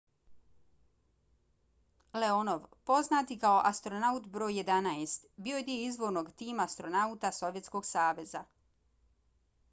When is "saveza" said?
7.91-8.43